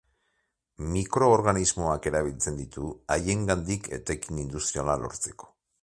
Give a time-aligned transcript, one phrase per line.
[0.93, 5.57] Mikroorganismoak erabiltzen ditu haiengandik etekin industriala lortzeko.